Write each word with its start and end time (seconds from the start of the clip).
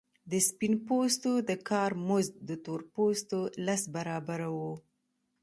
د 0.31 0.33
سپین 0.47 0.73
پوستو 0.87 1.31
د 1.49 1.51
کار 1.69 1.91
مزد 2.07 2.33
د 2.49 2.51
تور 2.65 2.81
پوستو 2.93 3.39
لس 3.65 3.81
برابره 3.95 4.47
وو 4.57 4.73